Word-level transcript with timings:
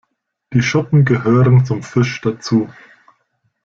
Die 0.53 0.63
Schuppen 0.63 1.05
gehören 1.05 1.63
zum 1.63 1.83
Fisch 1.83 2.21
dazu. 2.21 2.67